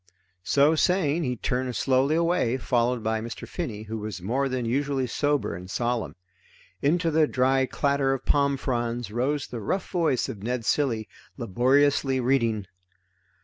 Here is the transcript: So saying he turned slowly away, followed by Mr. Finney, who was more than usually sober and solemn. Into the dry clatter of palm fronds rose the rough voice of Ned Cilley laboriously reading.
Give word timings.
So 0.43 0.73
saying 0.73 1.25
he 1.25 1.35
turned 1.35 1.75
slowly 1.75 2.15
away, 2.15 2.57
followed 2.57 3.03
by 3.03 3.21
Mr. 3.21 3.47
Finney, 3.47 3.83
who 3.83 3.99
was 3.99 4.19
more 4.19 4.49
than 4.49 4.65
usually 4.65 5.05
sober 5.05 5.53
and 5.53 5.69
solemn. 5.69 6.15
Into 6.81 7.11
the 7.11 7.27
dry 7.27 7.67
clatter 7.67 8.11
of 8.11 8.25
palm 8.25 8.57
fronds 8.57 9.11
rose 9.11 9.45
the 9.45 9.59
rough 9.59 9.87
voice 9.91 10.27
of 10.27 10.41
Ned 10.41 10.65
Cilley 10.65 11.07
laboriously 11.37 12.19
reading. 12.19 12.65